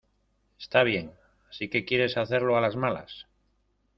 Está 0.59 0.81
bien. 0.81 1.11
Así 1.47 1.69
que 1.69 1.85
quieres 1.85 2.17
hacerlo 2.17 2.57
a 2.57 2.61
las 2.61 2.75
malas... 2.75 3.27